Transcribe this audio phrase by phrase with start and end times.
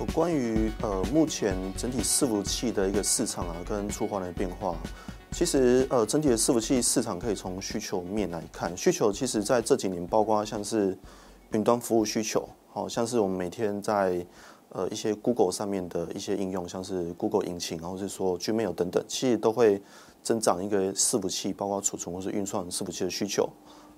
[0.00, 4.76] 有关于呃目前整体伺服器的一个市场啊，跟出货的变化，
[5.30, 10.98] 其实呃整体的伺服器市场可以从需求面来看，需求其实在这几年，包括像是
[11.52, 14.26] 云端服务需求，好像是我们每天在
[14.70, 19.80] 呃一些 Google 上面的一些应用，像是 Google 引擎，然后是说 Gmail 等等，其实都会
[20.24, 23.48] 增长一个伺服器，包括储存或是运算伺服器的需求。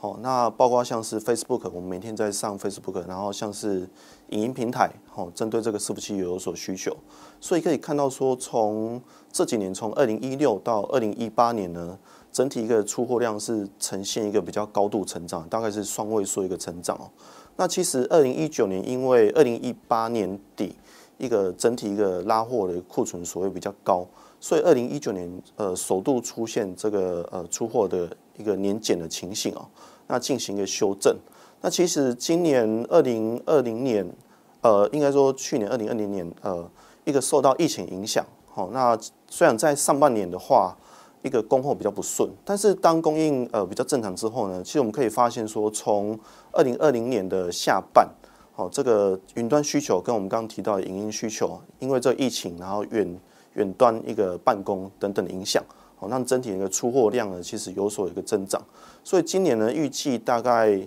[0.00, 3.80] 好，那包括像是 Facebook，我们每天在上 Facebook，然后像是
[4.28, 6.96] 影音平台，好，针对这个伺服器有所需求，
[7.40, 9.02] 所以可以看到说，从
[9.32, 11.98] 这几年，从二零一六到二零一八年呢，
[12.30, 17.10] 整体一个出货量是呈现一个比较高度成长，大概是双位数一个成长哦。
[17.56, 20.76] 那其实二零一九年，因为二零一八年底
[21.16, 24.06] 一个整体一个拉货的库存所谓比较高，
[24.38, 29.68] 所以二零一九年呃首度出现这个呃出货的一个年减的情形哦。
[30.06, 31.14] 那进行一个修正。
[31.60, 34.08] 那其实今年二零二零年，
[34.62, 36.66] 呃，应该说去年二零二零年，呃，
[37.04, 38.96] 一个受到疫情影响，好，那
[39.28, 40.76] 虽然在上半年的话，
[41.22, 46.18] 一个供货比较不顺，但是当供应呃比较正常之后呢，其实我们可以发现说，从
[46.52, 48.08] 二零二零年的下半，
[48.52, 53.20] 好，这个云端需求跟我们刚刚提到的影音需求，因为这疫情，然后远
[53.54, 55.60] 远端一个办公等等的影响。
[56.00, 58.62] 哦，让整体的一个出货量呢，其实有所一个增长，
[59.02, 60.86] 所以今年呢，预计大概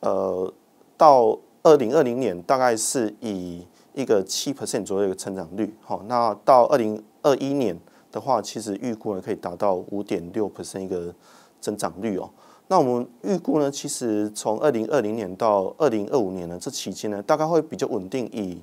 [0.00, 0.52] 呃
[0.96, 3.64] 到二零二零年，大概是以
[3.94, 5.72] 一个七 percent 左右一个成长率。
[5.80, 7.78] 好，那到二零二一年
[8.10, 11.14] 的话，其实预估呢可以达到五点六 percent 一个
[11.60, 12.28] 增长率哦。
[12.66, 18.60] 那我们预估呢，其实从二零二零年到二零二五年呢，这期间呢，大概会比较稳定，以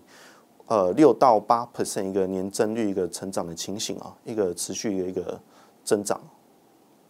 [0.68, 5.40] 呃六到八 percent 一个年增率一个成长的情形啊，一个持续的一个。
[5.86, 6.20] 增长，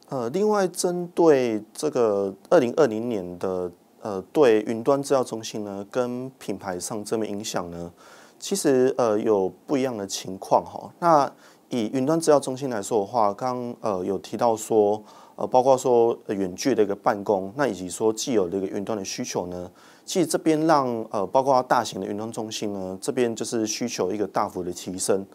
[0.10, 7.92] 呃，另外针对这个二零二零年的呃，对云端制造中心呢，跟品牌上这么影响呢，
[8.38, 10.94] 其实呃有不一样的情况哈。
[11.00, 11.32] 那
[11.70, 15.02] 以云端制造中心来说的话，刚呃有提到说，
[15.38, 19.72] 呃，包括说远距的一个办公，那以及说既有的一个云端的需求呢，
[20.06, 25.26] 其实这边让呃，包括大型的云端中心呢，这边就是需求一个大幅的提升。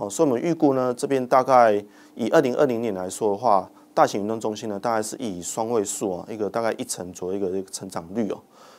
[0.00, 1.84] 哦，所以我们预估呢，这边大概。
[2.16, 8.38] 以二零二零年来说的话，大型运动中心呢，大概是以双位数啊，一个大概一成左右一个一个成长率哦。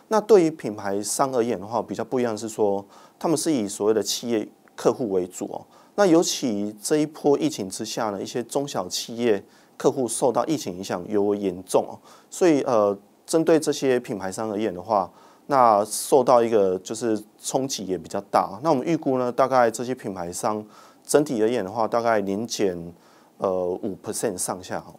[0.10, 2.86] 那对于品牌商而言的话，比较不一样是说，
[3.18, 5.66] 他们是以所谓的企业客户为主哦。
[5.96, 9.44] 那尤其这一波疫情之下呢，一些中小企业
[9.76, 11.98] 客户受到疫情影响尤为严重哦。
[12.30, 12.96] 所以呃，
[13.26, 15.10] 针对这些品牌商而言的话，
[15.48, 18.60] 那受到一个就是冲击也比较大。
[18.62, 20.64] 那我们预估呢，大概这些品牌商
[21.06, 22.94] 整体而言的话，大概年减。
[23.44, 24.94] 呃，五 percent 上下哦。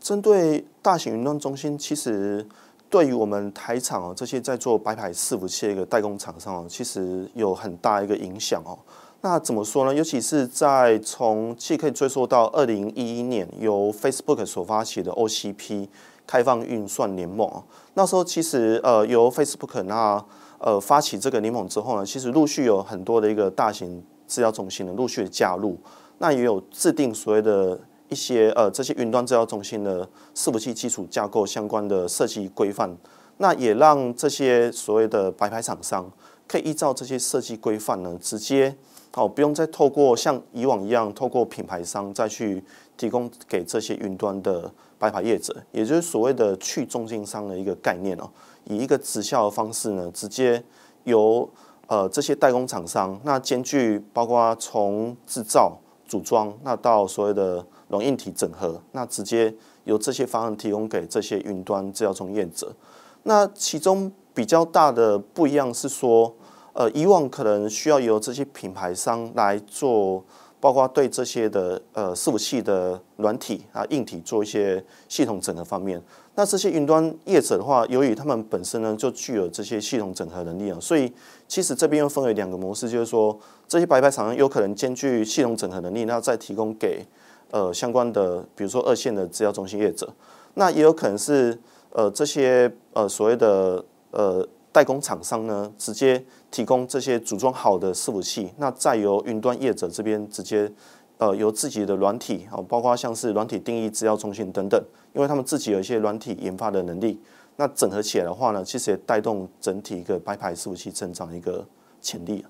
[0.00, 2.44] 针对大型云端中心，其实
[2.90, 8.76] 对于我们台厂哦，这些在做白牌伺服器的一个代工厂商哦，其实有很大一个影响哦。
[9.20, 9.94] 那怎么说呢？
[9.94, 15.86] 尤其是在从既可以追溯到二零一一年由 Facebook 所发起的 OCP
[16.26, 17.48] 开放运算联盟
[17.94, 20.20] 那时候其实呃由 Facebook 那
[20.58, 25.78] 呃发起这个联盟之后呢，其实陆续有很多的一个大型治疗中心呢陆续加入。
[26.18, 32.96] 那也有制定所谓的一些呃这些云端治疗中心的伺服器基础架构相关的设计规范，
[33.38, 36.10] 那也让这些所谓的白牌厂商
[36.46, 38.76] 可以依照这些设计规范呢，直接
[39.14, 42.62] 哦不用再透过像以往一样透过品牌商再去
[42.96, 48.30] 提供给这些云端的白牌业者，也就是所谓的去中间商的一个概念哦，
[48.64, 50.62] 以一个直销的方式呢，直接
[51.02, 51.48] 由
[51.86, 55.78] 呃这些代工厂商，那兼具包括从制造。
[56.06, 59.52] 组装，那到所谓的软硬体整合，那直接
[59.84, 62.70] 由这些方案提供给这些云端制造从业者。
[63.22, 66.32] 那其中比较大的不一样是说，
[66.74, 70.22] 呃，以往可能需要由这些品牌商来做，
[70.64, 76.02] 包括对这些的呃伺服器的软体啊、硬体做一些系统整合方面。
[76.36, 81.12] 那这些云端业者的话，由于他们本身呢就具有这些系统整合能力啊，所以
[81.46, 83.38] 其实这边又分为两个模式，就是说
[83.68, 87.04] 这些白牌厂商有可能兼具系统整合能力，那再提供给
[87.50, 90.10] 呃相关的，比如说二线的资料中心业者，
[90.54, 91.58] 那也有可能是
[91.90, 100.70] 呃这些呃所谓的呃代工厂商呢，直接提供这些组装好的伺服器，那再由云端业者这边直接。
[101.16, 107.20] 呃，由自己的软体啊，包括像是软体定义、资料中心等等，因为他们自己有一些软体研发的能力，
[107.54, 111.64] 那整合起来的话呢，其实也带动整体一个白牌伺服器增长的一个
[112.02, 112.44] 潜力。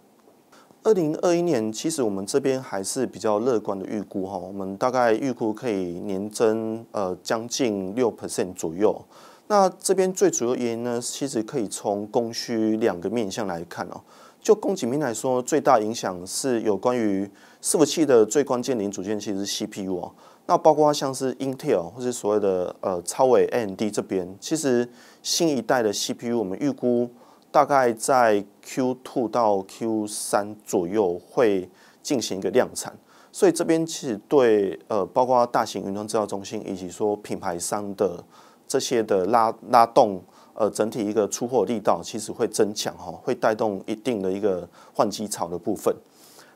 [0.82, 8.98] 二零二一年，其实我们这边还是比较乐观的预估哈，我们大概预估可以年增呃将近六 percent 左右。
[9.46, 14.00] 那这边最主要原因呢，其实可以从供需两个面向来看哦。
[14.40, 17.24] 就供给面来说，最大影响是有关于
[17.62, 20.12] 伺服器的最关键零组件，其实是 CPU 哦。
[20.46, 24.86] 那包括像是 Intel 或是所谓的呃超伟 AMD 这边，其实
[25.22, 27.08] 新一代的 CPU 我们预估
[27.50, 31.70] 大概在 Q2 到 Q3 左右会
[32.02, 32.92] 进行一个量产，
[33.32, 38.22] 所以这边其实对呃包括大型云端制造中心以及说品牌商的
[38.68, 40.22] 这些的拉拉动。
[40.56, 45.92] 呃，整体一个出货力道其实会增强哈，会带动一定的一个换机潮的部分。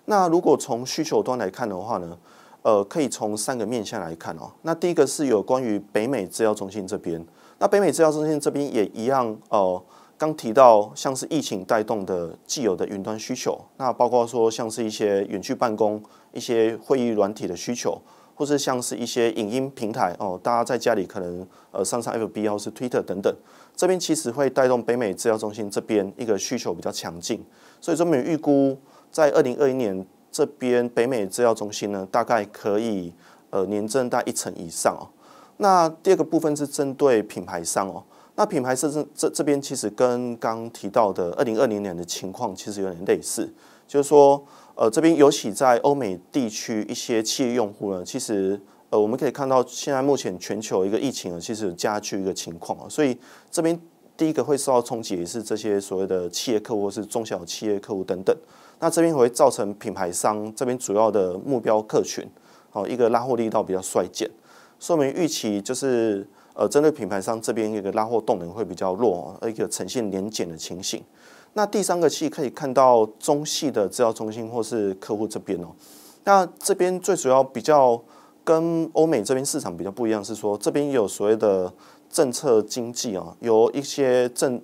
[0.05, 2.16] 那如果从需求端来看的话呢，
[2.62, 4.52] 呃，可以从三个面向来看哦。
[4.62, 7.26] 那第一个是有关于北美制药中心这边，
[7.58, 9.82] 那北美制药中心这边也一样哦。
[10.16, 16.00] 刚提到像是疫情带动的既有的云端需求，那包括说像是一些远距办公、
[16.32, 18.00] 一些会议软体的需求。
[18.38, 23.35] 或是像是一些影音平台哦，大家在家里可能呃上上 FB 或是 Twitter 等等，
[23.75, 27.44] 这边其实会带动北美制药中心这边一个需求比较强劲，
[27.81, 28.79] 所以这边预估
[29.11, 33.12] 在二零二一年这边北美制药中心呢，大概可以
[33.50, 35.11] 呃年增大一成以上哦。
[35.56, 38.05] 那第二个部分是针对品牌商哦，
[38.37, 43.52] 那品牌商这这这边其实跟刚提到的二零二零年的情况其实有点类似，
[43.88, 44.40] 就是说。
[44.78, 48.58] 呃，这边尤其在欧美地区一些企业用户呢，其实
[48.90, 53.19] 呃，我们可以看到现在目前全球一个疫情呢，其实有加剧一个情况啊，所以
[53.50, 53.76] 这边
[54.16, 58.32] 第一个会受到冲击也是这些所谓的企业客户或是中小企业客户等等，
[58.78, 62.25] 那这边会造成品牌商这边主要的目标客群，
[62.70, 64.30] 哦，一个拉货力道比较衰减，
[64.78, 71.02] 说明预期就是呃，针对品牌商这边一个拉货动能会比较弱，一个呈现年减的情形。
[71.55, 75.69] 那第三个系可以看到中系的制造中心或是客户这边哦，
[76.23, 78.00] 那这边最主要比较
[78.45, 81.73] 跟欧美这边市场比较不一样，是说这边有所谓的
[82.09, 84.61] 政策经济啊，有一些政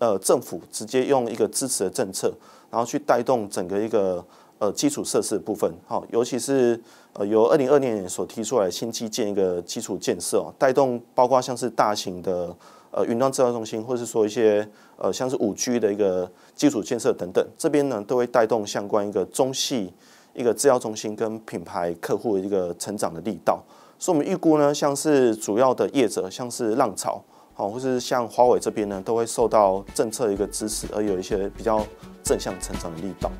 [0.00, 2.34] 呃政府直接用一个支持的政策，
[2.70, 4.24] 然后去带动整个一个
[4.58, 6.80] 呃基础设施的部分，好，尤其是
[7.12, 12.56] 呃由二零二年所提出来新基建一个基础建设哦，带动包括像是大型的。
[12.92, 19.92] 呃，云端制造中心，或是说一些呃，像是五 G 的一个基础建设等等，这边呢都会带动相关一个中系
[20.34, 23.62] 一个制造中心跟品牌客户的一个成长的力道。
[23.98, 27.22] 所以，我们预估呢，像是主要的业者，像是浪潮，
[27.54, 31.82] 好，或是像华为这边呢，都会受到政策一个支持，而有一些比较
[32.22, 33.30] 正向成长的力道。